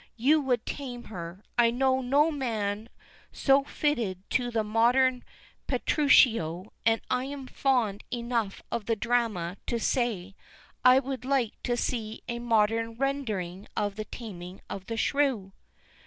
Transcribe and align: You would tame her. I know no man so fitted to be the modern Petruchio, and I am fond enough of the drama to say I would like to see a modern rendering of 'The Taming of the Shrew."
You 0.17 0.41
would 0.41 0.65
tame 0.65 1.03
her. 1.13 1.43
I 1.59 1.69
know 1.69 2.01
no 2.01 2.31
man 2.31 2.89
so 3.31 3.63
fitted 3.63 4.27
to 4.31 4.45
be 4.45 4.51
the 4.51 4.63
modern 4.63 5.23
Petruchio, 5.67 6.73
and 6.83 7.01
I 7.11 7.25
am 7.25 7.45
fond 7.45 8.03
enough 8.09 8.63
of 8.71 8.87
the 8.87 8.95
drama 8.95 9.57
to 9.67 9.79
say 9.79 10.33
I 10.83 10.97
would 10.97 11.23
like 11.23 11.53
to 11.61 11.77
see 11.77 12.23
a 12.27 12.39
modern 12.39 12.95
rendering 12.97 13.67
of 13.77 13.95
'The 13.95 14.05
Taming 14.05 14.59
of 14.71 14.87
the 14.87 14.97
Shrew." 14.97 15.53